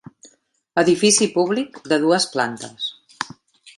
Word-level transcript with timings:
Edifici 0.83 1.27
públic 1.37 1.77
de 1.93 1.99
dues 2.07 2.29
plantes. 2.37 2.89